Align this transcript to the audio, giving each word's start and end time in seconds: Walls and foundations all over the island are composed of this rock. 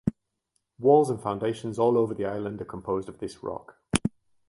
Walls 0.79 1.11
and 1.11 1.21
foundations 1.21 1.77
all 1.77 1.95
over 1.95 2.15
the 2.15 2.25
island 2.25 2.59
are 2.59 2.65
composed 2.65 3.07
of 3.07 3.19
this 3.19 3.43
rock. 3.43 3.77